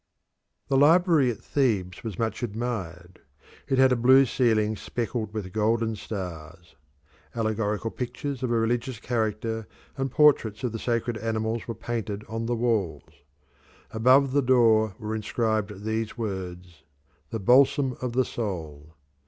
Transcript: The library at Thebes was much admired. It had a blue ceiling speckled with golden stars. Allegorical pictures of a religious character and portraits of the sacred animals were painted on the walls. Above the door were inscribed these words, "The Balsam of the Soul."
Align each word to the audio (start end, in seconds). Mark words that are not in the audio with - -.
The 0.67 0.77
library 0.77 1.29
at 1.29 1.37
Thebes 1.37 2.03
was 2.03 2.17
much 2.17 2.41
admired. 2.41 3.19
It 3.67 3.77
had 3.77 3.91
a 3.91 3.95
blue 3.95 4.25
ceiling 4.25 4.75
speckled 4.75 5.31
with 5.31 5.53
golden 5.53 5.95
stars. 5.95 6.75
Allegorical 7.35 7.91
pictures 7.91 8.41
of 8.41 8.49
a 8.49 8.57
religious 8.57 8.99
character 8.99 9.67
and 9.97 10.09
portraits 10.09 10.63
of 10.63 10.71
the 10.71 10.79
sacred 10.79 11.19
animals 11.19 11.67
were 11.67 11.75
painted 11.75 12.23
on 12.27 12.47
the 12.47 12.55
walls. 12.55 13.13
Above 13.91 14.31
the 14.31 14.41
door 14.41 14.95
were 14.97 15.13
inscribed 15.15 15.83
these 15.83 16.17
words, 16.17 16.81
"The 17.29 17.39
Balsam 17.39 17.95
of 18.01 18.13
the 18.13 18.25
Soul." 18.25 18.95